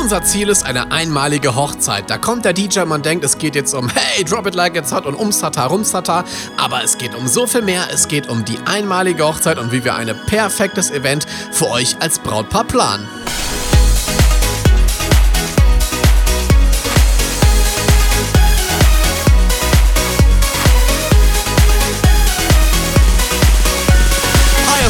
[0.00, 2.08] Unser Ziel ist eine einmalige Hochzeit.
[2.08, 4.92] Da kommt der DJ, man denkt, es geht jetzt um Hey, drop it like it's
[4.92, 6.24] hot und umsata, rumsata.
[6.56, 7.88] Aber es geht um so viel mehr.
[7.92, 12.20] Es geht um die einmalige Hochzeit und wie wir ein perfektes Event für euch als
[12.20, 13.08] Brautpaar planen.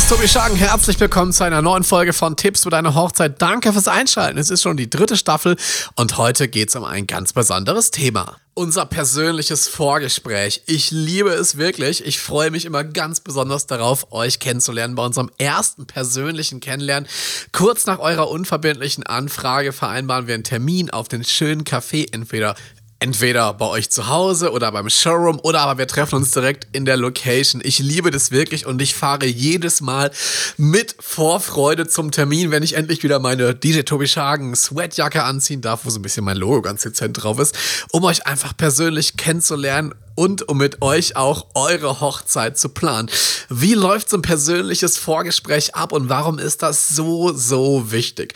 [0.08, 0.56] Tobi Schagen.
[0.56, 3.42] Herzlich willkommen zu einer neuen Folge von Tipps für deine Hochzeit.
[3.42, 4.38] Danke fürs Einschalten.
[4.38, 5.54] Es ist schon die dritte Staffel
[5.96, 8.38] und heute geht es um ein ganz besonderes Thema.
[8.54, 10.62] Unser persönliches Vorgespräch.
[10.64, 12.06] Ich liebe es wirklich.
[12.06, 17.06] Ich freue mich immer ganz besonders darauf, euch kennenzulernen bei unserem ersten persönlichen Kennenlernen.
[17.52, 22.56] Kurz nach eurer unverbindlichen Anfrage vereinbaren wir einen Termin auf den schönen Café, entweder
[23.00, 26.84] entweder bei euch zu Hause oder beim Showroom oder aber wir treffen uns direkt in
[26.84, 27.62] der Location.
[27.64, 30.10] Ich liebe das wirklich und ich fahre jedes Mal
[30.56, 35.84] mit Vorfreude zum Termin, wenn ich endlich wieder meine DJ Tobi Schagen Sweatjacke anziehen darf,
[35.84, 37.56] wo so ein bisschen mein Logo ganz dezent drauf ist,
[37.92, 43.08] um euch einfach persönlich kennenzulernen und um mit euch auch eure Hochzeit zu planen.
[43.48, 48.34] Wie läuft so ein persönliches Vorgespräch ab und warum ist das so, so wichtig?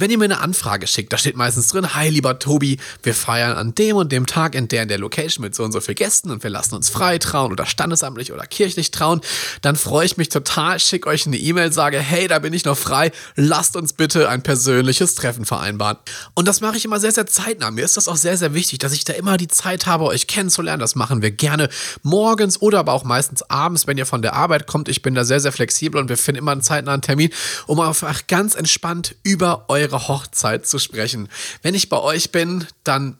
[0.00, 3.56] Wenn ihr mir eine Anfrage schickt, da steht meistens drin, hi lieber Tobi, wir feiern
[3.56, 5.96] an dem und dem Tag in der in der Location mit so und so viel
[5.96, 9.20] Gästen und wir lassen uns frei trauen oder standesamtlich oder kirchlich trauen,
[9.60, 12.78] dann freue ich mich total, schick euch eine E-Mail, sage, hey, da bin ich noch
[12.78, 15.96] frei, lasst uns bitte ein persönliches Treffen vereinbaren.
[16.34, 17.72] Und das mache ich immer sehr, sehr zeitnah.
[17.72, 20.28] Mir ist das auch sehr, sehr wichtig, dass ich da immer die Zeit habe, euch
[20.28, 20.78] kennenzulernen.
[20.78, 21.70] Das machen wir gerne
[22.04, 24.88] morgens oder aber auch meistens abends, wenn ihr von der Arbeit kommt.
[24.88, 27.30] Ich bin da sehr, sehr flexibel und wir finden immer einen zeitnahen Termin,
[27.66, 31.28] um einfach ganz entspannt über eure eure Hochzeit zu sprechen.
[31.62, 33.18] Wenn ich bei euch bin, dann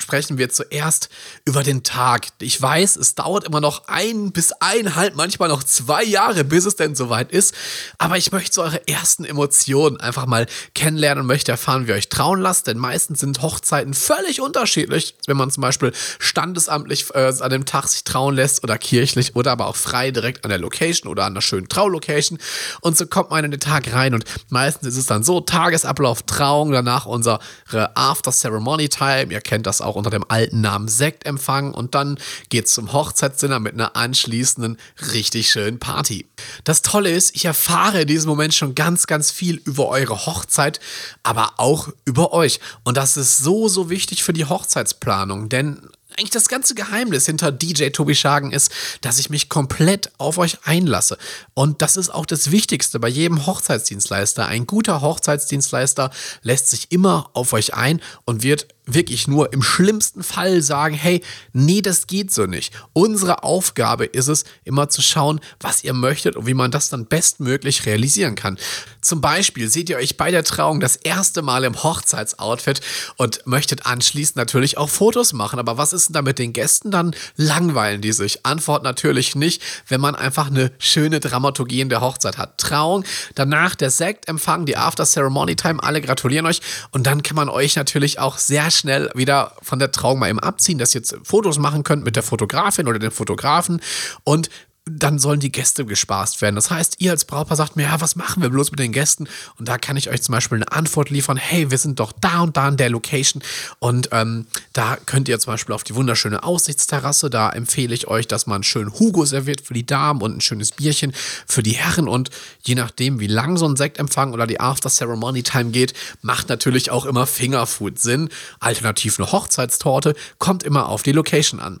[0.00, 1.08] sprechen wir zuerst
[1.44, 2.28] über den Tag.
[2.40, 6.76] Ich weiß, es dauert immer noch ein bis eineinhalb, manchmal noch zwei Jahre, bis es
[6.76, 7.54] denn soweit ist.
[7.98, 11.96] Aber ich möchte so eure ersten Emotionen einfach mal kennenlernen und möchte erfahren, wie ihr
[11.96, 12.68] euch trauen lasst.
[12.68, 15.16] Denn meistens sind Hochzeiten völlig unterschiedlich.
[15.26, 19.52] Wenn man zum Beispiel standesamtlich äh, an dem Tag sich trauen lässt oder kirchlich oder
[19.52, 22.38] aber auch frei direkt an der Location oder an einer schönen Traulocation.
[22.80, 26.22] Und so kommt man in den Tag rein und meistens ist es dann so, Tagesablauf,
[26.22, 27.40] Trauung, danach unsere
[27.72, 29.32] After-Ceremony-Time.
[29.32, 32.18] Ihr kennt das auch auch unter dem alten Namen Sektempfang und dann
[32.48, 34.76] geht's zum Hochzeitsdinner mit einer anschließenden
[35.12, 36.26] richtig schönen Party.
[36.64, 40.80] Das Tolle ist, ich erfahre in diesem Moment schon ganz, ganz viel über eure Hochzeit,
[41.22, 42.60] aber auch über euch.
[42.84, 45.88] Und das ist so, so wichtig für die Hochzeitsplanung, denn
[46.18, 48.72] eigentlich das ganze Geheimnis hinter DJ Tobi Schagen ist,
[49.02, 51.16] dass ich mich komplett auf euch einlasse.
[51.54, 54.46] Und das ist auch das Wichtigste bei jedem Hochzeitsdienstleister.
[54.46, 56.10] Ein guter Hochzeitsdienstleister
[56.42, 61.22] lässt sich immer auf euch ein und wird wirklich nur im schlimmsten Fall sagen, hey,
[61.52, 62.72] nee, das geht so nicht.
[62.92, 67.06] Unsere Aufgabe ist es, immer zu schauen, was ihr möchtet und wie man das dann
[67.06, 68.58] bestmöglich realisieren kann.
[69.00, 72.80] Zum Beispiel seht ihr euch bei der Trauung das erste Mal im Hochzeitsoutfit
[73.16, 75.58] und möchtet anschließend natürlich auch Fotos machen.
[75.58, 76.90] Aber was ist denn da mit den Gästen?
[76.90, 78.44] Dann langweilen die sich.
[78.44, 82.58] Antwort natürlich nicht, wenn man einfach eine schöne Dramaturgie in der Hochzeit hat.
[82.58, 83.04] Trauung,
[83.34, 86.60] danach der Sektempfang, die After-Ceremony-Time, alle gratulieren euch
[86.90, 90.38] und dann kann man euch natürlich auch sehr schnell wieder von der Trauung mal eben
[90.38, 93.80] abziehen, dass ihr jetzt Fotos machen könnt mit der Fotografin oder dem Fotografen.
[94.24, 94.48] Und
[94.90, 96.54] dann sollen die Gäste gespaßt werden.
[96.54, 99.28] Das heißt, ihr als Brautpaar sagt mir, ja, was machen wir bloß mit den Gästen?
[99.58, 102.40] Und da kann ich euch zum Beispiel eine Antwort liefern, hey, wir sind doch da
[102.40, 103.42] und da in der Location
[103.78, 108.26] und ähm, da könnt ihr zum Beispiel auf die wunderschöne Aussichtsterrasse, da empfehle ich euch,
[108.26, 111.12] dass man schön Hugo serviert für die Damen und ein schönes Bierchen
[111.46, 112.30] für die Herren und
[112.62, 117.26] je nachdem, wie lang so ein Sektempfang oder die After-Ceremony-Time geht, macht natürlich auch immer
[117.26, 118.28] Fingerfood Sinn.
[118.60, 121.80] Alternativ eine Hochzeitstorte, kommt immer auf die Location an.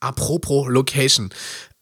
[0.00, 1.30] Apropos Location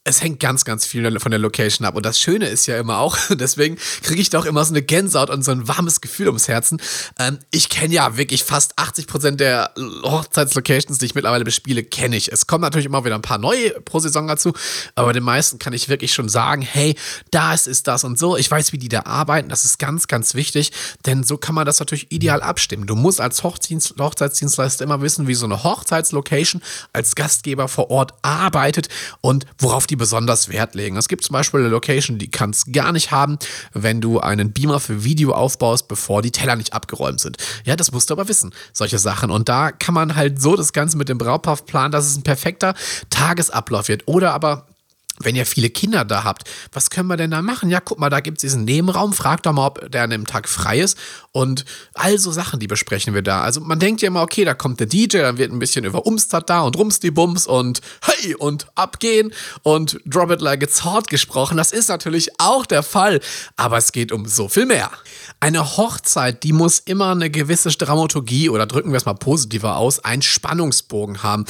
[0.07, 1.97] es hängt ganz, ganz viel von der Location ab.
[1.97, 5.31] Und das Schöne ist ja immer auch, deswegen kriege ich doch immer so eine Gänsehaut
[5.31, 6.81] und so ein warmes Gefühl ums Herzen.
[7.19, 9.73] Ähm, ich kenne ja wirklich fast 80 Prozent der
[10.05, 12.31] Hochzeitslocations, die ich mittlerweile bespiele, kenne ich.
[12.31, 14.53] Es kommen natürlich immer wieder ein paar neue pro Saison dazu,
[14.95, 16.95] aber den meisten kann ich wirklich schon sagen, hey,
[17.33, 18.37] das ist das und so.
[18.37, 19.49] Ich weiß, wie die da arbeiten.
[19.49, 20.71] Das ist ganz, ganz wichtig,
[21.05, 22.87] denn so kann man das natürlich ideal abstimmen.
[22.87, 26.63] Du musst als Hochzeitsdienst, Hochzeitsdienstleister immer wissen, wie so eine Hochzeitslocation
[26.93, 28.89] als Gastgeber vor Ort arbeitet
[29.21, 30.97] und worauf die die besonders Wert legen.
[30.97, 33.39] Es gibt zum Beispiel eine Location, die kannst gar nicht haben,
[33.73, 37.39] wenn du einen Beamer für Video aufbaust, bevor die Teller nicht abgeräumt sind.
[37.65, 39.31] Ja, das musst du aber wissen, solche Sachen.
[39.31, 42.23] Und da kann man halt so das Ganze mit dem Brautpaar planen, dass es ein
[42.23, 42.75] perfekter
[43.09, 44.07] Tagesablauf wird.
[44.07, 44.67] Oder aber
[45.21, 47.71] wenn ihr viele Kinder da habt, was können wir denn da machen?
[47.71, 49.13] Ja, guck mal, da gibt es diesen Nebenraum.
[49.13, 50.97] Fragt doch mal, ob der an dem Tag frei ist.
[51.33, 53.43] und all so Sachen, die besprechen wir da.
[53.43, 56.07] Also man denkt ja immer, okay, da kommt der DJ, dann wird ein bisschen über
[56.07, 59.33] Umstadt da und Rums die Bums und hey und abgehen
[59.63, 61.59] und Drop It Like It's Hot gesprochen.
[61.59, 63.21] Das ist natürlich auch der Fall,
[63.57, 64.91] aber es geht um so viel mehr.
[65.41, 69.99] Eine Hochzeit, die muss immer eine gewisse Dramaturgie oder drücken wir es mal positiver aus,
[70.01, 71.45] einen Spannungsbogen haben.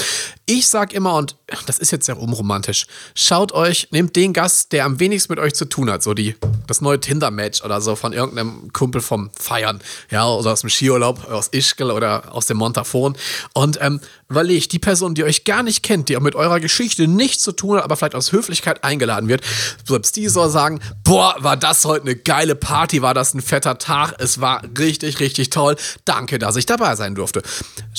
[0.49, 1.35] Ich sag immer, und
[1.67, 5.55] das ist jetzt sehr unromantisch, schaut euch, nehmt den Gast, der am wenigsten mit euch
[5.55, 6.37] zu tun hat, so die,
[6.69, 11.29] das neue Tinder-Match oder so von irgendeinem Kumpel vom Feiern, ja, oder aus dem Skiurlaub,
[11.29, 13.17] aus Ischgl oder aus dem Montafon.
[13.55, 17.09] Und ähm, überlegt, die Person, die euch gar nicht kennt, die auch mit eurer Geschichte
[17.09, 19.43] nichts zu tun hat, aber vielleicht aus Höflichkeit eingeladen wird,
[19.85, 23.79] selbst die soll sagen, boah, war das heute eine geile Party, war das ein fetter
[23.79, 27.43] Tag, es war richtig, richtig toll, danke, dass ich dabei sein durfte.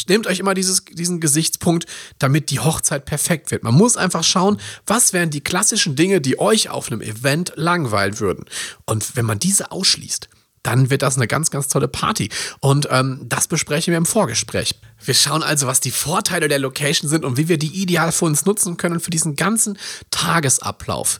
[0.08, 1.86] Nehmt euch immer dieses, diesen Gesichtspunkt,
[2.20, 3.64] damit die Hochzeit perfekt wird.
[3.64, 8.20] Man muss einfach schauen, was wären die klassischen Dinge, die euch auf einem Event langweilen
[8.20, 8.46] würden.
[8.86, 10.30] Und wenn man diese ausschließt,
[10.64, 12.30] dann wird das eine ganz, ganz tolle Party.
[12.60, 14.76] Und ähm, das besprechen wir im Vorgespräch.
[15.04, 18.26] Wir schauen also, was die Vorteile der Location sind und wie wir die ideal für
[18.26, 19.78] uns nutzen können für diesen ganzen
[20.12, 21.20] Tagesablauf.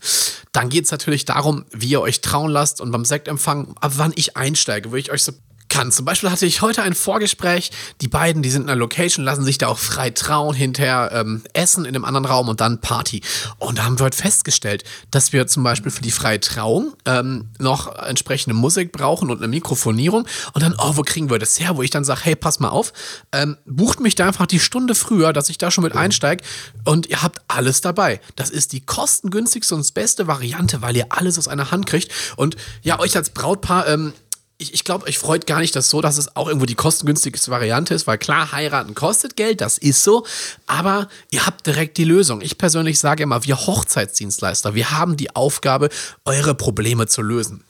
[0.52, 4.12] Dann geht es natürlich darum, wie ihr euch trauen lasst und beim Sektempfang, ab wann
[4.16, 5.32] ich einsteige, würde ich euch so
[5.70, 5.92] kann.
[5.92, 7.72] Zum Beispiel hatte ich heute ein Vorgespräch.
[8.02, 11.44] Die beiden, die sind in einer Location, lassen sich da auch frei trauen, hinterher ähm,
[11.54, 13.22] essen in einem anderen Raum und dann Party.
[13.58, 17.50] Und da haben wir heute festgestellt, dass wir zum Beispiel für die freie Trauung ähm,
[17.60, 20.28] noch entsprechende Musik brauchen und eine Mikrofonierung.
[20.54, 21.78] Und dann, oh, wo kriegen wir das her?
[21.78, 22.94] Wo ich dann sage, hey, pass mal auf,
[23.32, 26.44] ähm, bucht mich da einfach die Stunde früher, dass ich da schon mit einsteige
[26.86, 28.20] und ihr habt alles dabei.
[28.36, 32.12] Das ist die kostengünstigste und beste Variante, weil ihr alles aus einer Hand kriegt.
[32.36, 34.14] Und ja, euch als Brautpaar, ähm,
[34.60, 37.52] ich, ich glaube, euch freut gar nicht das so, dass es auch irgendwo die kostengünstigste
[37.52, 40.26] Variante ist, weil klar, heiraten kostet Geld, das ist so,
[40.66, 42.42] aber ihr habt direkt die Lösung.
[42.42, 45.90] Ich persönlich sage immer, wir Hochzeitsdienstleister, wir haben die Aufgabe,
[46.26, 47.64] eure Probleme zu lösen.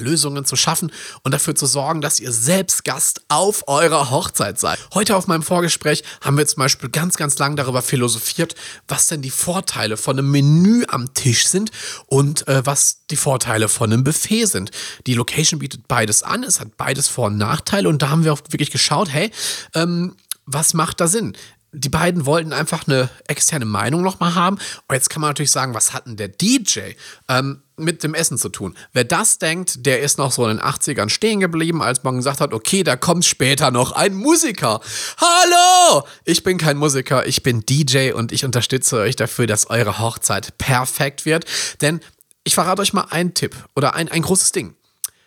[0.00, 4.78] Lösungen zu schaffen und dafür zu sorgen, dass ihr selbst Gast auf eurer Hochzeit seid.
[4.94, 8.54] Heute auf meinem Vorgespräch haben wir zum Beispiel ganz, ganz lang darüber philosophiert,
[8.88, 11.70] was denn die Vorteile von einem Menü am Tisch sind
[12.06, 14.70] und äh, was die Vorteile von einem Buffet sind.
[15.06, 18.32] Die Location bietet beides an, es hat beides Vor- und Nachteile und da haben wir
[18.32, 19.30] auch wirklich geschaut, hey,
[19.74, 20.16] ähm,
[20.46, 21.36] was macht da Sinn?
[21.72, 24.56] Die beiden wollten einfach eine externe Meinung nochmal haben.
[24.88, 26.92] Und jetzt kann man natürlich sagen, was hat denn der DJ
[27.28, 28.76] ähm, mit dem Essen zu tun?
[28.92, 32.40] Wer das denkt, der ist noch so in den 80ern stehen geblieben, als man gesagt
[32.40, 34.80] hat, okay, da kommt später noch ein Musiker.
[35.18, 36.06] Hallo!
[36.24, 40.56] Ich bin kein Musiker, ich bin DJ und ich unterstütze euch dafür, dass eure Hochzeit
[40.58, 41.44] perfekt wird.
[41.80, 42.00] Denn
[42.44, 44.76] ich verrate euch mal einen Tipp oder ein, ein großes Ding.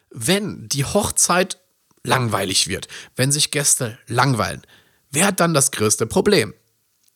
[0.10, 1.60] Wenn die Hochzeit
[2.04, 4.62] langweilig wird, wenn sich Gäste langweilen,
[5.12, 6.54] Wer hat dann das größte Problem?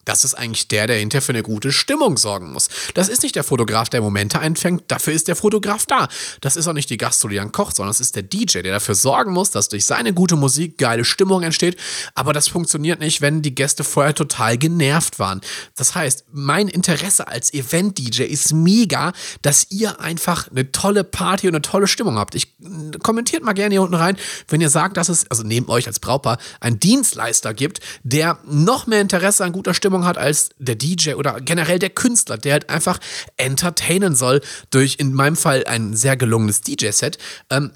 [0.06, 2.70] Das ist eigentlich der, der hinterher für eine gute Stimmung sorgen muss.
[2.94, 6.08] Das ist nicht der Fotograf, der Momente einfängt, dafür ist der Fotograf da.
[6.42, 8.74] Das ist auch nicht die Gastro, die dann kocht, sondern es ist der DJ, der
[8.74, 11.78] dafür sorgen muss, dass durch seine gute Musik geile Stimmung entsteht.
[12.16, 15.42] Aber das funktioniert nicht, wenn die Gäste vorher total genervt waren.
[15.76, 21.56] Das heißt, mein Interesse als Event-DJ ist mega, dass ihr einfach eine tolle Party und
[21.56, 22.36] eine tolle Stimmung habt.
[22.36, 22.56] Ich
[23.02, 24.18] kommentiert mal gerne hier unten rein,
[24.48, 28.88] wenn ihr sagt, dass es, also neben euch als Brautpaar, einen Dienstleister gibt, der noch
[28.88, 32.54] mehr Interesse an guter Stimmung Stimmung hat als der DJ oder generell der Künstler, der
[32.54, 32.98] halt einfach
[33.38, 34.42] entertainen soll
[34.72, 37.20] durch in meinem Fall ein sehr gelungenes DJ-Set.
[37.52, 37.74] Ähm,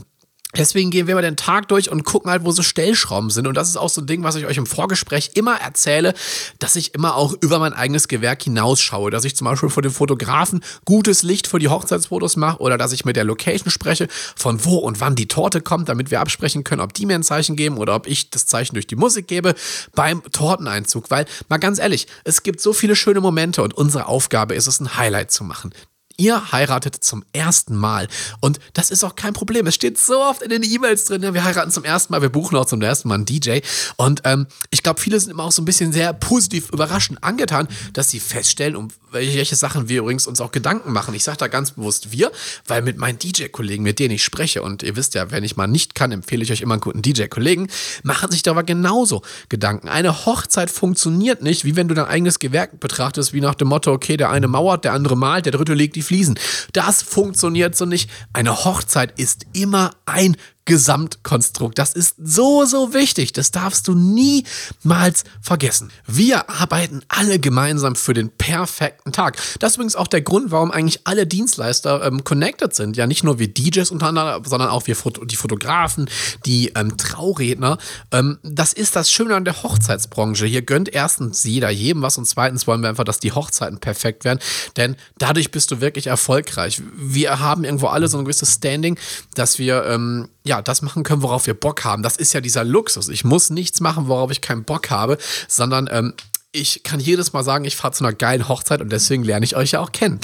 [0.56, 3.48] Deswegen gehen wir mal den Tag durch und gucken halt, wo so Stellschrauben sind.
[3.48, 6.14] Und das ist auch so ein Ding, was ich euch im Vorgespräch immer erzähle,
[6.60, 9.12] dass ich immer auch über mein eigenes Gewerk hinausschaue.
[9.12, 12.94] Dass ich zum Beispiel vor dem Fotografen gutes Licht für die Hochzeitsfotos mache oder dass
[12.94, 14.08] ich mit der Location spreche,
[14.38, 17.24] von wo und wann die Torte kommt, damit wir absprechen können, ob die mir ein
[17.24, 19.54] Zeichen geben oder ob ich das Zeichen durch die Musik gebe
[19.96, 21.12] beim Torteneinzug.
[21.12, 24.80] Weil, mal ganz ehrlich, es gibt so viele schöne Momente und unsere Aufgabe ist es,
[24.80, 25.74] ein Highlight zu machen.
[26.20, 28.08] Ihr heiratet zum ersten Mal.
[28.42, 29.68] Und das ist auch kein Problem.
[29.68, 32.58] Es steht so oft in den E-Mails drin, wir heiraten zum ersten Mal, wir buchen
[32.58, 33.60] auch zum ersten Mal einen DJ.
[33.98, 37.68] Und ähm, ich glaube, viele sind immer auch so ein bisschen sehr positiv überraschend angetan,
[37.94, 41.14] dass sie feststellen, um welche Sachen wir übrigens uns auch Gedanken machen.
[41.14, 42.32] Ich sage da ganz bewusst wir,
[42.66, 45.68] weil mit meinen DJ-Kollegen, mit denen ich spreche, und ihr wisst ja, wenn ich mal
[45.68, 47.70] nicht kann, empfehle ich euch immer einen guten DJ-Kollegen,
[48.04, 49.88] machen sich darüber genauso Gedanken.
[49.88, 53.92] Eine Hochzeit funktioniert nicht, wie wenn du dein eigenes Gewerk betrachtest, wie nach dem Motto,
[53.92, 56.40] okay, der eine mauert, der andere malt, der dritte legt die Fliesen.
[56.74, 58.10] Das funktioniert so nicht.
[58.34, 60.38] Eine Hochzeit ist immer ein
[60.68, 61.80] Gesamtkonstrukt.
[61.80, 63.32] Das ist so, so wichtig.
[63.32, 65.92] Das darfst du niemals vergessen.
[66.06, 69.38] Wir arbeiten alle gemeinsam für den perfekten Tag.
[69.60, 72.98] Das ist übrigens auch der Grund, warum eigentlich alle Dienstleister ähm, connected sind.
[72.98, 76.10] Ja, nicht nur wir DJs untereinander, sondern auch wir Foto die Fotografen,
[76.46, 77.78] die ähm, Trauredner.
[78.12, 80.46] Ähm, das ist das Schöne an der Hochzeitsbranche.
[80.46, 84.26] Hier gönnt erstens jeder jedem was und zweitens wollen wir einfach, dass die Hochzeiten perfekt
[84.26, 84.40] werden,
[84.76, 86.82] denn dadurch bist du wirklich erfolgreich.
[86.94, 89.00] Wir haben irgendwo alle so ein gewisses Standing,
[89.34, 92.04] dass wir ähm, ja das machen können, worauf wir Bock haben.
[92.04, 93.10] Das ist ja dieser Luxus.
[93.10, 96.14] Ich muss nichts machen, worauf ich keinen Bock habe, sondern ähm,
[96.52, 99.56] ich kann jedes Mal sagen, ich fahre zu einer geilen Hochzeit und deswegen lerne ich
[99.56, 100.20] euch ja auch kennen.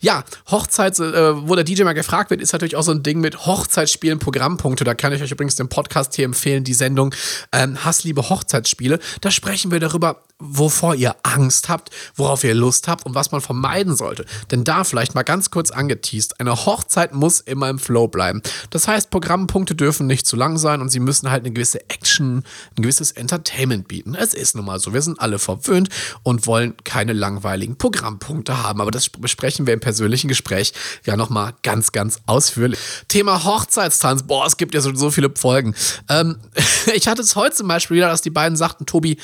[0.00, 3.20] Ja, Hochzeit, äh, wo der DJ mal gefragt wird, ist natürlich auch so ein Ding
[3.20, 4.84] mit Hochzeitsspielen, Programmpunkte.
[4.84, 7.14] Da kann ich euch übrigens den Podcast hier empfehlen, die Sendung
[7.52, 8.98] ähm, Hassliebe Hochzeitsspiele.
[9.20, 13.40] Da sprechen wir darüber, wovor ihr Angst habt, worauf ihr Lust habt und was man
[13.40, 14.24] vermeiden sollte.
[14.50, 18.42] Denn da vielleicht mal ganz kurz angeteased, eine Hochzeit muss immer im Flow bleiben.
[18.70, 22.44] Das heißt, Programmpunkte dürfen nicht zu lang sein und sie müssen halt eine gewisse Action,
[22.76, 24.14] ein gewisses Entertainment bieten.
[24.14, 25.88] Es ist nun mal so, wir sind alle verwöhnt
[26.22, 28.80] und wollen keine langweiligen Programmpunkte haben.
[28.80, 30.72] Aber das besprechen wir im persönlichen Gespräch
[31.04, 32.78] ja nochmal ganz, ganz ausführlich.
[33.08, 35.74] Thema Hochzeitstanz, boah, es gibt ja so, so viele Folgen.
[36.08, 36.38] Ähm,
[36.94, 39.18] ich hatte es heute zum Beispiel wieder, dass die beiden sagten, Tobi,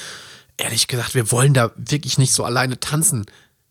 [0.56, 3.26] ehrlich gesagt, wir wollen da wirklich nicht so alleine tanzen.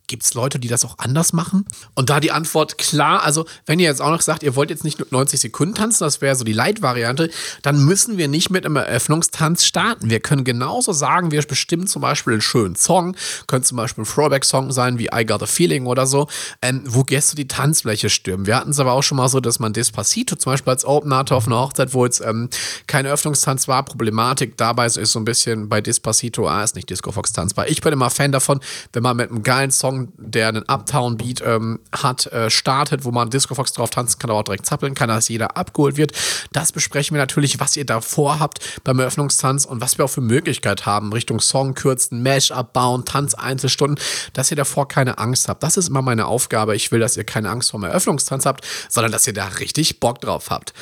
[0.08, 1.66] Gibt es Leute, die das auch anders machen?
[1.94, 4.84] Und da die Antwort klar, also wenn ihr jetzt auch noch sagt, ihr wollt jetzt
[4.84, 7.30] nicht nur 90 Sekunden tanzen, das wäre so die Light-Variante,
[7.62, 10.10] dann müssen wir nicht mit einem Eröffnungstanz starten.
[10.10, 13.16] Wir können genauso sagen, wir bestimmen zum Beispiel einen schönen Song,
[13.48, 16.28] könnte zum Beispiel ein Throwback-Song sein wie I Got a Feeling oder so,
[16.62, 18.46] ähm, wo Gäste die Tanzfläche stürmen.
[18.46, 21.18] Wir hatten es aber auch schon mal so, dass man Despacito zum Beispiel als Opener
[21.18, 22.50] hatte auf einer Hochzeit, wo jetzt ähm,
[22.88, 23.84] kein Eröffnungstanz war.
[23.84, 27.68] Problematik dabei ist so ein bisschen bei Despacito, ah, ist nicht Disco Fox tanzbar.
[27.68, 28.60] Ich bin immer Fan davon,
[28.92, 33.12] wenn man mit einem geilen Song Song, der einen Uptown-Beat ähm, hat, äh, startet, wo
[33.12, 36.14] man Disco Fox drauf tanzen kann, aber auch direkt zappeln kann, dass jeder abgeholt wird.
[36.52, 40.22] Das besprechen wir natürlich, was ihr davor habt beim Eröffnungstanz und was wir auch für
[40.22, 45.64] Möglichkeit haben, Richtung Song kürzen, Mash-up bauen, Tanz-Einzelstunden, dass ihr davor keine Angst habt.
[45.64, 46.76] Das ist immer meine Aufgabe.
[46.76, 50.00] Ich will, dass ihr keine Angst vor dem Eröffnungstanz habt, sondern dass ihr da richtig
[50.00, 50.74] Bock drauf habt.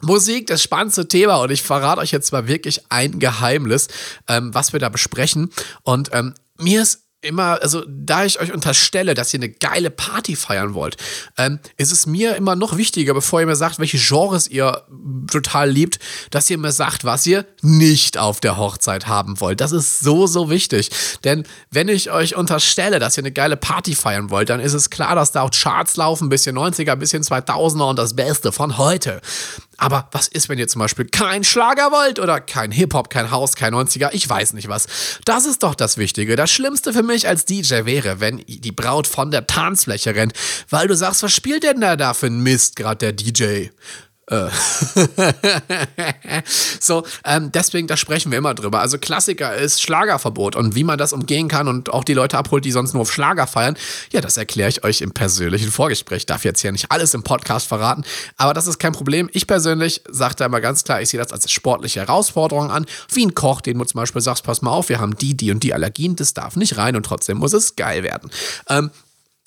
[0.00, 3.86] Musik, das spannendste Thema und ich verrate euch jetzt mal wirklich ein Geheimnis,
[4.28, 5.50] ähm, was wir da besprechen.
[5.84, 10.36] Und ähm, mir ist immer, also da ich euch unterstelle, dass ihr eine geile Party
[10.36, 10.96] feiern wollt,
[11.38, 14.82] ähm, ist es mir immer noch wichtiger, bevor ihr mir sagt, welche Genres ihr
[15.30, 15.98] total liebt,
[16.30, 19.60] dass ihr mir sagt, was ihr nicht auf der Hochzeit haben wollt.
[19.60, 20.90] Das ist so, so wichtig.
[21.24, 24.90] Denn wenn ich euch unterstelle, dass ihr eine geile Party feiern wollt, dann ist es
[24.90, 29.20] klar, dass da auch Charts laufen, bisschen 90er, bisschen 2000er und das Beste von heute.
[29.78, 33.56] Aber was ist, wenn ihr zum Beispiel kein Schlager wollt oder kein Hip-Hop, kein Haus,
[33.56, 34.86] kein 90er, ich weiß nicht was.
[35.24, 36.36] Das ist doch das Wichtige.
[36.36, 40.34] Das Schlimmste für mich als DJ wäre, wenn die Braut von der Tanzfläche rennt,
[40.70, 43.68] weil du sagst, was spielt denn da da für ein Mist, gerade der DJ?
[44.28, 44.48] Äh.
[46.80, 48.80] so, ähm, deswegen, da sprechen wir immer drüber.
[48.80, 52.64] Also Klassiker ist Schlagerverbot und wie man das umgehen kann und auch die Leute abholt,
[52.64, 53.76] die sonst nur auf Schlager feiern,
[54.12, 56.18] ja, das erkläre ich euch im persönlichen Vorgespräch.
[56.18, 58.04] Ich darf jetzt hier nicht alles im Podcast verraten,
[58.36, 59.28] aber das ist kein Problem.
[59.32, 63.26] Ich persönlich sage da immer ganz klar, ich sehe das als sportliche Herausforderung an, wie
[63.26, 65.64] ein Koch, den du zum Beispiel sagst, pass mal auf, wir haben die, die und
[65.64, 68.30] die Allergien, das darf nicht rein und trotzdem muss es geil werden.
[68.68, 68.90] Ähm,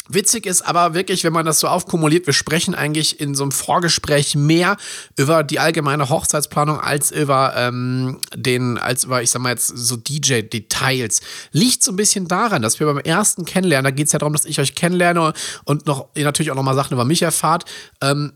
[0.08, 3.52] Witzig ist aber wirklich, wenn man das so aufkumuliert, wir sprechen eigentlich in so einem
[3.52, 4.78] Vorgespräch mehr
[5.18, 9.98] über die allgemeine Hochzeitsplanung als über ähm, den, als über, ich sag mal jetzt, so
[9.98, 11.22] DJ-Details.
[11.52, 14.34] Liegt so ein bisschen daran, dass wir beim ersten Kennenlernen, da geht es ja darum,
[14.34, 15.34] dass ich euch kennenlerne
[15.64, 17.66] und noch ihr natürlich auch nochmal Sachen über mich erfahrt.
[18.02, 18.34] Ähm,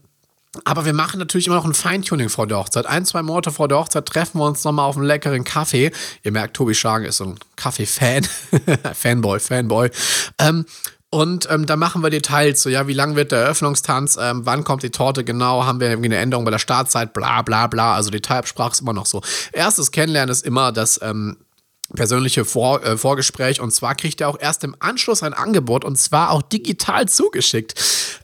[0.64, 2.88] aber wir machen natürlich immer noch ein Feintuning vor der Hochzeit.
[2.88, 5.92] Ein, zwei Monate vor der Hochzeit treffen wir uns nochmal auf einen leckeren Kaffee.
[6.24, 8.28] Ihr merkt, Tobi Schagen ist so ein Kaffee-Fan.
[8.94, 9.92] Fanboy, Fanboy.
[10.40, 10.66] Ähm,
[11.12, 14.64] und ähm, da machen wir Details, so ja, wie lang wird der Eröffnungstanz, ähm, wann
[14.64, 17.96] kommt die Torte genau, haben wir irgendwie eine Änderung bei der Startzeit, bla bla bla.
[17.96, 19.22] Also Detailabsprache ist immer noch so.
[19.52, 21.38] Erstes Kennenlernen ist immer das ähm,
[21.96, 25.98] persönliche Vor äh, Vorgespräch und zwar kriegt er auch erst im Anschluss ein Angebot und
[25.98, 27.74] zwar auch digital zugeschickt.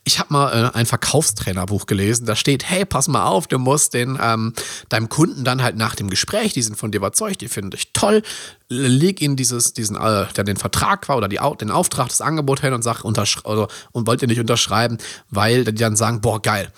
[0.04, 3.94] Ich habe mal äh, ein Verkaufstrainerbuch gelesen, da steht, hey, pass mal auf, du musst
[3.94, 4.54] den ähm,
[4.90, 7.92] deinem Kunden dann halt nach dem Gespräch, die sind von dir überzeugt, die finden dich
[7.94, 8.22] toll,
[8.70, 12.62] leg ihnen dieses, diesen, äh, der den Vertrag war oder die, den Auftrag, das Angebot
[12.62, 14.98] hin und sag, oder, und wollt ihr nicht unterschreiben,
[15.30, 16.72] weil die dann sagen, boah, geil,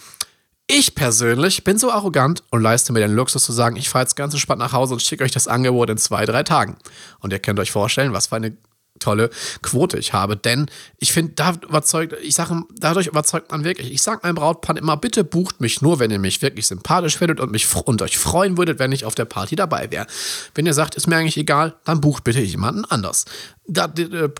[0.67, 4.15] ich persönlich bin so arrogant und leiste mir den Luxus zu sagen, ich fahre jetzt
[4.15, 6.75] ganz entspannt nach Hause und schicke euch das Angebot in zwei, drei Tagen.
[7.19, 8.57] Und ihr könnt euch vorstellen, was für eine
[8.99, 9.29] tolle
[9.61, 10.35] Quote ich habe.
[10.35, 13.91] Denn ich finde, da überzeugt, ich sage, dadurch überzeugt man wirklich.
[13.91, 17.39] Ich sage meinem Brautpaar immer, bitte bucht mich nur, wenn ihr mich wirklich sympathisch findet
[17.39, 20.07] und mich und euch freuen würdet, wenn ich auf der Party dabei wäre.
[20.53, 23.25] Wenn ihr sagt, ist mir eigentlich egal, dann bucht bitte jemanden anders.
[23.67, 23.91] Da,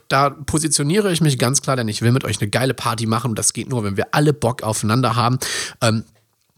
[0.08, 3.36] da, positioniere ich mich ganz klar, denn ich will mit euch eine geile Party machen
[3.36, 5.38] das geht nur, wenn wir alle Bock aufeinander haben.
[5.82, 6.04] Ähm,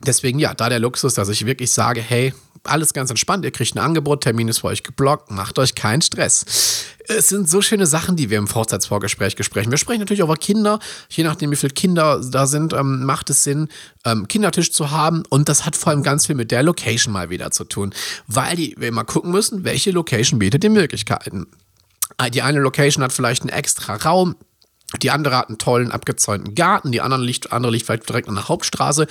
[0.05, 3.75] Deswegen ja, da der Luxus, dass ich wirklich sage, hey, alles ganz entspannt, ihr kriegt
[3.75, 6.85] ein Angebot, Termin ist für euch geblockt, macht euch keinen Stress.
[7.07, 9.71] Es sind so schöne Sachen, die wir im Hochzeitsvorgespräch besprechen.
[9.71, 10.79] Wir sprechen natürlich auch über Kinder,
[11.09, 13.69] je nachdem, wie viele Kinder da sind, ähm, macht es Sinn,
[14.05, 17.29] ähm, Kindertisch zu haben und das hat vor allem ganz viel mit der Location mal
[17.29, 17.93] wieder zu tun,
[18.27, 21.47] weil die, wir immer gucken müssen, welche Location bietet die Möglichkeiten.
[22.33, 24.35] Die eine Location hat vielleicht einen extra Raum,
[25.03, 28.33] Die andere hat einen tollen abgezäunten Garten, die andere liegt, andere liegt vielleicht direkt an
[28.33, 29.05] der Hauptstraße,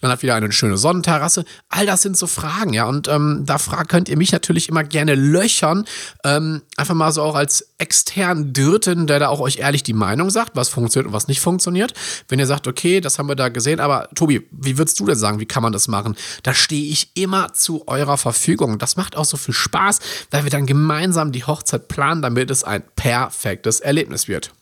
[0.00, 1.44] dann hat wieder eine schöne Sonnenterrasse.
[1.68, 2.84] All das sind so Fragen, ja.
[2.84, 5.86] Und ähm, da könnt ihr mich natürlich immer gerne löchern.
[6.22, 10.30] Ähm, einfach mal so auch als externen Dürten, der da auch euch ehrlich die Meinung
[10.30, 11.94] sagt, was funktioniert und was nicht funktioniert.
[12.28, 15.16] Wenn ihr sagt, okay, das haben wir da gesehen, aber Tobi, wie würdest du denn
[15.16, 16.14] sagen, wie kann man das machen?
[16.44, 18.78] Da stehe ich immer zu eurer Verfügung.
[18.78, 19.98] Das macht auch so viel Spaß,
[20.30, 24.52] weil wir dann gemeinsam die Hochzeit planen, damit es ein perfektes Erlebnis wird.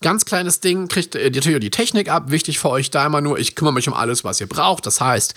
[0.00, 2.30] Ganz kleines Ding, kriegt ihr natürlich die Technik ab.
[2.30, 4.86] Wichtig für euch da immer nur, ich kümmere mich um alles, was ihr braucht.
[4.86, 5.34] Das heißt,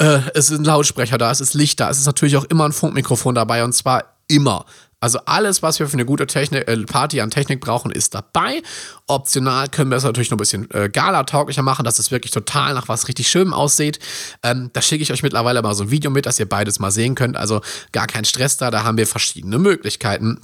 [0.00, 2.64] äh, es ist ein Lautsprecher da, es ist Licht da, es ist natürlich auch immer
[2.64, 4.66] ein Funkmikrofon dabei und zwar immer.
[5.04, 8.62] Also alles, was wir für eine gute Technik, äh, Party an Technik brauchen, ist dabei.
[9.06, 12.72] Optional können wir es natürlich noch ein bisschen äh, gala-tauglicher machen, dass es wirklich total
[12.72, 13.98] nach was richtig Schönem aussieht.
[14.42, 16.90] Ähm, da schicke ich euch mittlerweile mal so ein Video mit, dass ihr beides mal
[16.90, 17.36] sehen könnt.
[17.36, 17.60] Also
[17.92, 20.40] gar kein Stress da, da haben wir verschiedene Möglichkeiten.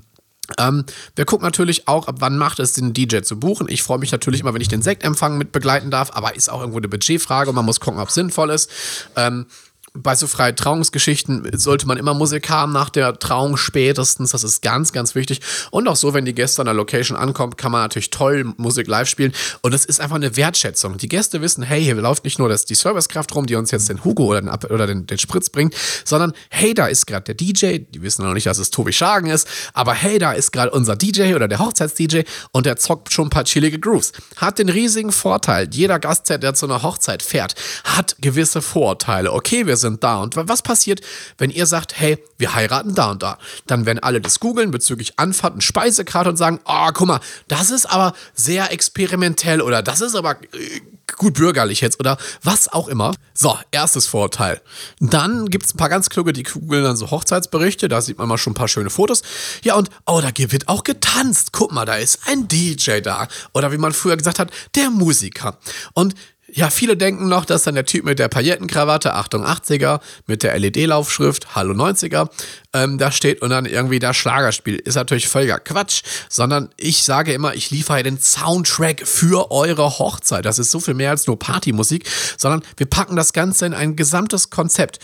[0.58, 0.84] Ähm,
[1.16, 3.68] wir gucken natürlich auch, ab wann macht es den DJ zu buchen.
[3.68, 6.60] Ich freue mich natürlich immer, wenn ich den Sektempfang mit begleiten darf, aber ist auch
[6.60, 8.70] irgendwo eine Budgetfrage und man muss gucken, ob es sinnvoll ist.
[9.16, 9.46] Ähm,
[9.92, 14.30] bei so freien Trauungsgeschichten sollte man immer Musik haben nach der Trauung spätestens.
[14.30, 15.40] Das ist ganz, ganz wichtig.
[15.72, 18.86] Und auch so, wenn die Gäste an der Location ankommen, kann man natürlich toll Musik
[18.86, 19.32] live spielen.
[19.62, 20.96] Und es ist einfach eine Wertschätzung.
[20.96, 23.88] Die Gäste wissen, hey, hier läuft nicht nur das, die Servicekraft rum, die uns jetzt
[23.88, 27.34] den Hugo oder den, oder den, den Spritz bringt, sondern hey, da ist gerade der
[27.34, 27.78] DJ.
[27.78, 29.48] Die wissen noch nicht, dass es Tobi Schagen ist.
[29.74, 32.20] Aber hey, da ist gerade unser DJ oder der Hochzeits-DJ
[32.52, 34.12] und der zockt schon ein paar chillige Grooves.
[34.36, 35.68] Hat den riesigen Vorteil.
[35.72, 39.32] Jeder Gast, der zu einer Hochzeit fährt, hat gewisse Vorteile.
[39.32, 40.18] Okay, wir sind da.
[40.18, 41.00] Und was passiert,
[41.38, 43.38] wenn ihr sagt, hey, wir heiraten da und da?
[43.66, 47.70] Dann werden alle das googeln bezüglich Anfahrt und Speisekarte und sagen, oh, guck mal, das
[47.70, 50.80] ist aber sehr experimentell oder das ist aber äh,
[51.16, 53.14] gut bürgerlich jetzt oder was auch immer.
[53.34, 54.60] So, erstes Vorteil.
[55.00, 58.28] Dann gibt es ein paar ganz kluge, die googeln dann so Hochzeitsberichte, da sieht man
[58.28, 59.22] mal schon ein paar schöne Fotos.
[59.62, 61.52] Ja, und oh, da wird auch getanzt.
[61.52, 63.28] Guck mal, da ist ein DJ da.
[63.52, 65.58] Oder wie man früher gesagt hat, der Musiker.
[65.94, 66.14] Und
[66.52, 70.58] ja, viele denken noch, dass dann der Typ mit der Paillettenkrawatte, Achtung 80er, mit der
[70.58, 72.28] LED-Laufschrift, Hallo 90er,
[72.72, 74.76] ähm, da steht und dann irgendwie das Schlagerspiel.
[74.76, 80.44] Ist natürlich völliger Quatsch, sondern ich sage immer, ich liefere den Soundtrack für eure Hochzeit.
[80.44, 83.96] Das ist so viel mehr als nur Partymusik, sondern wir packen das Ganze in ein
[83.96, 85.00] gesamtes Konzept.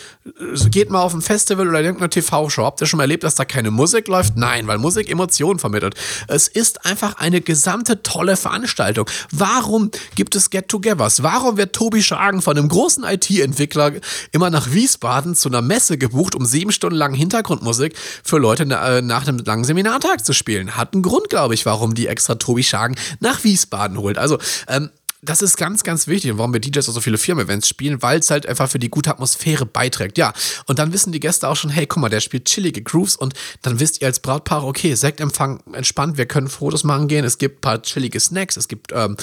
[0.70, 2.64] Geht mal auf ein Festival oder irgendeine TV-Show.
[2.64, 4.36] Habt ihr schon mal erlebt, dass da keine Musik läuft?
[4.36, 5.94] Nein, weil Musik Emotionen vermittelt.
[6.28, 9.10] Es ist einfach eine gesamte tolle Veranstaltung.
[9.32, 11.22] Warum gibt es Get-Togethers?
[11.22, 13.92] Warum wird Tobi Schagen von einem großen IT-Entwickler
[14.30, 18.64] immer nach Wiesbaden zu einer Messe gebucht, um sieben Stunden lang Hintergrund Hintergrundmusik für Leute
[18.64, 20.76] äh, nach einem langen Seminartag zu spielen.
[20.76, 24.18] Hat einen Grund, glaube ich, warum die extra Tobi Schagen nach Wiesbaden holt.
[24.18, 24.38] Also,
[24.68, 24.90] ähm,
[25.26, 28.20] das ist ganz, ganz wichtig und warum wir DJs auch so viele Firmen-Events spielen, weil
[28.20, 30.18] es halt einfach für die gute Atmosphäre beiträgt.
[30.18, 30.32] Ja,
[30.66, 33.34] und dann wissen die Gäste auch schon, hey, guck mal, der spielt chillige Grooves und
[33.62, 37.58] dann wisst ihr als Brautpaar, okay, Sektempfang entspannt, wir können Fotos machen gehen, es gibt
[37.58, 39.16] ein paar chillige Snacks, es gibt ähm,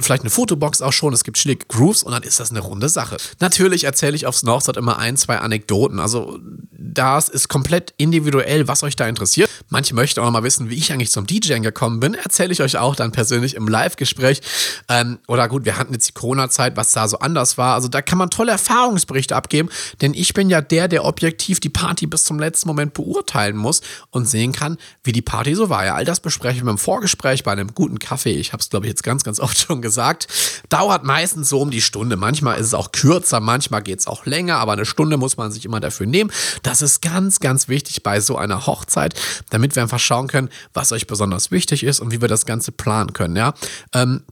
[0.00, 2.88] vielleicht eine Fotobox auch schon, es gibt chillige Grooves und dann ist das eine runde
[2.88, 3.16] Sache.
[3.40, 6.38] Natürlich erzähle ich aufs Nordstadt immer ein, zwei Anekdoten, also
[6.72, 9.48] das ist komplett individuell, was euch da interessiert.
[9.68, 12.62] Manche möchten auch noch mal wissen, wie ich eigentlich zum DJing gekommen bin, erzähle ich
[12.62, 14.42] euch auch dann persönlich im Live-Gespräch
[14.88, 17.74] ähm, oder oder gut, wir hatten jetzt die Corona-Zeit, was da so anders war.
[17.74, 19.68] Also da kann man tolle Erfahrungsberichte abgeben,
[20.00, 23.82] denn ich bin ja der, der objektiv die Party bis zum letzten Moment beurteilen muss
[24.10, 25.84] und sehen kann, wie die Party so war.
[25.84, 28.32] Ja, all das besprechen wir im Vorgespräch bei einem guten Kaffee.
[28.32, 30.28] Ich habe es, glaube ich, jetzt ganz, ganz oft schon gesagt.
[30.70, 32.16] Dauert meistens so um die Stunde.
[32.16, 35.52] Manchmal ist es auch kürzer, manchmal geht es auch länger, aber eine Stunde muss man
[35.52, 36.30] sich immer dafür nehmen.
[36.62, 39.14] Das ist ganz, ganz wichtig bei so einer Hochzeit,
[39.50, 42.72] damit wir einfach schauen können, was euch besonders wichtig ist und wie wir das Ganze
[42.72, 43.36] planen können.
[43.36, 43.52] Ja,
[43.92, 44.22] ähm,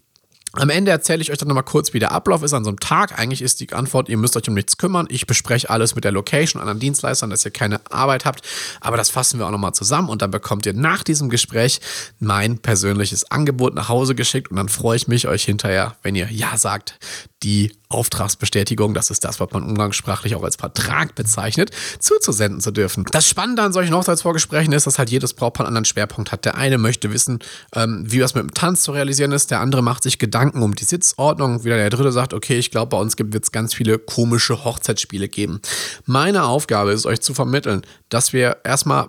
[0.55, 2.79] am Ende erzähle ich euch dann nochmal kurz, wie der Ablauf ist an so einem
[2.79, 3.19] Tag.
[3.19, 5.07] Eigentlich ist die Antwort, ihr müsst euch um nichts kümmern.
[5.09, 8.47] Ich bespreche alles mit der Location, anderen Dienstleistern, dass ihr keine Arbeit habt.
[8.81, 11.81] Aber das fassen wir auch nochmal zusammen und dann bekommt ihr nach diesem Gespräch
[12.19, 16.31] mein persönliches Angebot nach Hause geschickt und dann freue ich mich, euch hinterher, wenn ihr
[16.31, 16.99] Ja sagt,
[17.43, 23.05] die Auftragsbestätigung, das ist das, was man umgangssprachlich auch als Vertrag bezeichnet, zuzusenden zu dürfen.
[23.13, 26.45] Das Spannende an solchen Hochzeitsvorgesprächen ist, dass halt jedes Brautpaar einen anderen Schwerpunkt hat.
[26.45, 27.39] Der eine möchte wissen,
[27.75, 30.75] ähm, wie was mit dem Tanz zu realisieren ist, der andere macht sich Gedanken um
[30.75, 33.99] die Sitzordnung, wieder der dritte sagt, okay, ich glaube, bei uns wird es ganz viele
[33.99, 35.61] komische Hochzeitsspiele geben.
[36.07, 39.09] Meine Aufgabe ist, euch zu vermitteln, dass wir erstmal,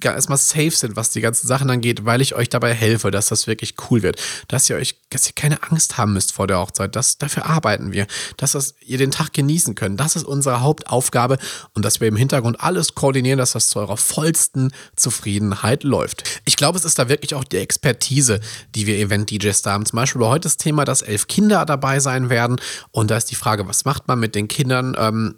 [0.00, 3.48] erstmal safe sind, was die ganzen Sachen angeht, weil ich euch dabei helfe, dass das
[3.48, 4.20] wirklich cool wird.
[4.46, 6.94] Dass ihr euch, dass ihr keine Angst haben müsst vor der Hochzeit.
[6.94, 8.06] Das, dafür arbeiten wir.
[8.36, 9.98] Dass das, ihr den Tag genießen könnt.
[9.98, 11.38] Das ist unsere Hauptaufgabe
[11.74, 16.22] und dass wir im Hintergrund alles koordinieren, dass das zu eurer vollsten Zufriedenheit läuft.
[16.44, 18.38] Ich glaube, es ist da wirklich auch die Expertise,
[18.76, 19.84] die wir Event-DJs da haben.
[19.84, 22.60] Zum Beispiel bei heute das Thema, dass elf Kinder dabei sein werden.
[22.92, 24.94] Und da ist die Frage, was macht man mit den Kindern?
[24.96, 25.34] Ähm,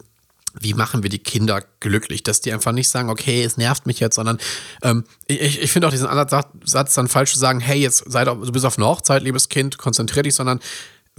[0.59, 3.99] wie machen wir die Kinder glücklich, dass die einfach nicht sagen, okay, es nervt mich
[3.99, 4.37] jetzt, sondern
[4.83, 8.39] ähm, ich, ich finde auch diesen Ansatz dann falsch zu sagen, hey, jetzt sei doch,
[8.41, 10.59] du bist auf eine Hochzeit, liebes Kind, konzentrier dich, sondern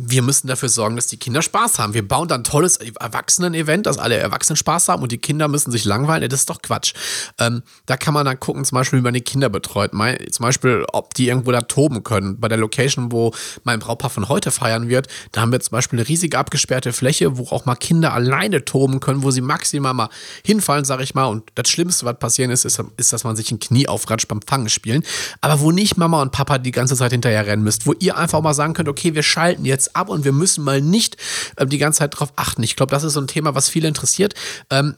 [0.04, 1.94] wir müssen dafür sorgen, dass die Kinder Spaß haben.
[1.94, 5.70] Wir bauen dann ein tolles Erwachsenen-Event, dass alle Erwachsenen Spaß haben und die Kinder müssen
[5.70, 6.28] sich langweilen.
[6.28, 6.94] Das ist doch Quatsch.
[7.38, 9.92] Ähm, da kann man dann gucken, zum Beispiel, wie man die Kinder betreut.
[9.92, 12.40] Mein, zum Beispiel, ob die irgendwo da toben können.
[12.40, 16.00] Bei der Location, wo mein Brautpaar von heute feiern wird, da haben wir zum Beispiel
[16.00, 20.08] eine riesige abgesperrte Fläche, wo auch mal Kinder alleine toben können, wo sie maximal mal
[20.44, 21.26] hinfallen, sag ich mal.
[21.26, 24.42] Und das Schlimmste, was passieren ist, ist, ist dass man sich ein Knie aufratscht beim
[24.42, 25.04] Fangen spielen.
[25.40, 28.40] Aber wo nicht Mama und Papa die ganze Zeit hinterher rennen müsst, wo ihr einfach
[28.40, 31.16] mal sagen könnt, okay, wir schalten jetzt ab und wir müssen mal nicht
[31.56, 32.62] äh, die ganze Zeit drauf achten.
[32.62, 34.34] Ich glaube, das ist so ein Thema, was viele interessiert.
[34.70, 34.94] Ähm,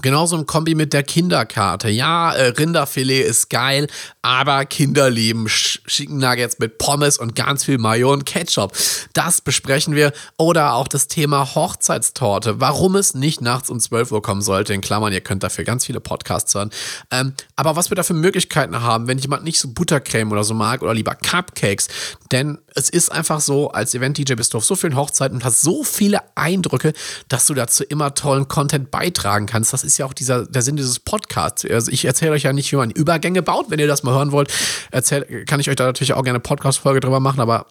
[0.00, 1.88] Genauso ein Kombi mit der Kinderkarte.
[1.88, 3.88] Ja, äh, Rinderfilet ist geil,
[4.22, 8.72] aber Kinder lieben Chicken Nuggets mit Pommes und ganz viel Mayo und Ketchup.
[9.12, 10.12] Das besprechen wir.
[10.36, 12.60] Oder auch das Thema Hochzeitstorte.
[12.60, 14.72] Warum es nicht nachts um 12 Uhr kommen sollte.
[14.72, 16.70] In Klammern, ihr könnt dafür ganz viele Podcasts hören.
[17.10, 20.54] Ähm, aber was wir da für Möglichkeiten haben, wenn jemand nicht so Buttercreme oder so
[20.54, 21.88] mag oder lieber Cupcakes.
[22.30, 25.62] Denn es ist einfach so, als Event-DJ bist du auf so vielen Hochzeiten und hast
[25.62, 26.92] so viele Eindrücke,
[27.28, 29.72] dass du dazu immer tollen Content beitragen kannst.
[29.72, 31.64] Das ist ja auch dieser, der Sinn dieses Podcasts.
[31.64, 33.66] Also ich erzähle euch ja nicht, wie man Übergänge baut.
[33.68, 34.52] Wenn ihr das mal hören wollt,
[34.92, 37.66] erzähl, kann ich euch da natürlich auch gerne eine Podcast-Folge drüber machen, aber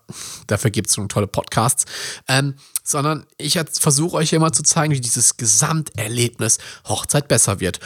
[0.48, 1.86] dafür gibt es schon tolle Podcasts.
[2.28, 7.80] Ähm, sondern ich versuche euch immer zu zeigen, wie dieses Gesamterlebnis Hochzeit besser wird.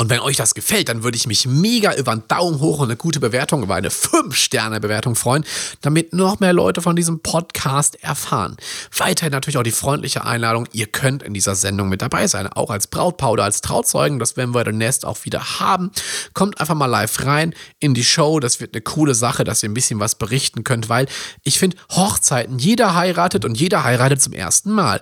[0.00, 2.84] Und wenn euch das gefällt, dann würde ich mich mega über einen Daumen hoch und
[2.84, 5.44] eine gute Bewertung, über eine 5-Sterne-Bewertung freuen,
[5.80, 8.56] damit noch mehr Leute von diesem Podcast erfahren.
[8.96, 12.70] Weiterhin natürlich auch die freundliche Einladung, ihr könnt in dieser Sendung mit dabei sein, auch
[12.70, 15.90] als Brautpaar oder als Trauzeugen, das werden wir demnächst auch wieder haben.
[16.32, 19.68] Kommt einfach mal live rein in die Show, das wird eine coole Sache, dass ihr
[19.68, 21.06] ein bisschen was berichten könnt, weil
[21.42, 25.00] ich finde, Hochzeiten, jeder heiratet und jeder heiratet zum ersten Mal.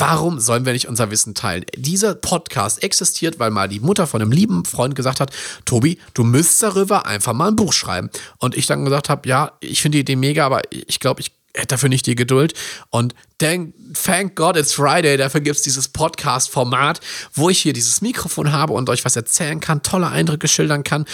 [0.00, 1.66] Warum sollen wir nicht unser Wissen teilen?
[1.76, 5.30] Dieser Podcast existiert, weil mal die Mutter von einem lieben Freund gesagt hat,
[5.66, 8.08] Tobi, du müsst darüber einfach mal ein Buch schreiben.
[8.38, 11.32] Und ich dann gesagt habe, ja, ich finde die Idee mega, aber ich glaube, ich
[11.54, 12.54] hätte dafür nicht die Geduld.
[12.88, 17.00] Und thank, thank God it's Friday, dafür gibt es dieses Podcast-Format,
[17.34, 21.04] wo ich hier dieses Mikrofon habe und euch was erzählen kann, tolle Eindrücke schildern kann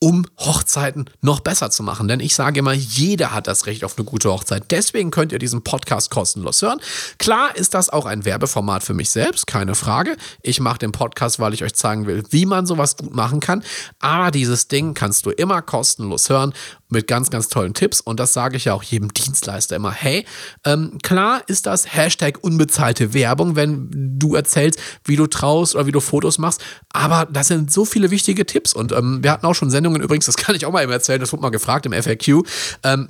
[0.00, 2.08] um Hochzeiten noch besser zu machen.
[2.08, 4.64] Denn ich sage immer, jeder hat das Recht auf eine gute Hochzeit.
[4.70, 6.80] Deswegen könnt ihr diesen Podcast kostenlos hören.
[7.18, 10.16] Klar ist das auch ein Werbeformat für mich selbst, keine Frage.
[10.42, 13.62] Ich mache den Podcast, weil ich euch zeigen will, wie man sowas gut machen kann.
[13.98, 16.54] Aber dieses Ding kannst du immer kostenlos hören
[16.90, 18.00] mit ganz, ganz tollen Tipps.
[18.00, 19.92] Und das sage ich ja auch jedem Dienstleister immer.
[19.92, 20.24] Hey,
[20.64, 25.92] ähm, klar ist das Hashtag unbezahlte Werbung, wenn du erzählst, wie du traust oder wie
[25.92, 26.62] du Fotos machst.
[26.92, 28.72] Aber das sind so viele wichtige Tipps.
[28.72, 31.20] Und ähm, wir hatten auch schon Sendungen übrigens, das kann ich auch mal eben erzählen,
[31.20, 32.44] das wurde mal gefragt im FAQ.
[32.82, 33.08] Ähm,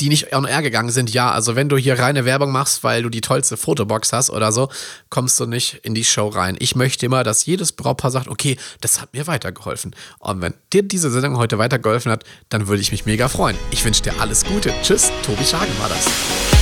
[0.00, 3.02] die nicht on air gegangen sind, ja, also wenn du hier reine Werbung machst, weil
[3.02, 4.68] du die tollste Fotobox hast oder so,
[5.10, 6.56] kommst du nicht in die Show rein.
[6.60, 9.94] Ich möchte immer, dass jedes Brautpaar sagt, okay, das hat mir weitergeholfen.
[10.18, 13.56] Und wenn dir diese Sendung heute weitergeholfen hat, dann würde ich mich mega freuen.
[13.70, 14.72] Ich wünsche dir alles Gute.
[14.82, 16.57] Tschüss, Tobi Schagen war das.